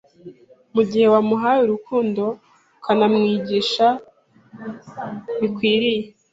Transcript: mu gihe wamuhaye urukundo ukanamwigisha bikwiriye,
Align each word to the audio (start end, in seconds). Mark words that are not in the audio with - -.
mu 0.73 0.81
gihe 0.89 1.05
wamuhaye 1.13 1.59
urukundo 1.63 2.23
ukanamwigisha 2.77 3.87
bikwiriye, 5.39 6.03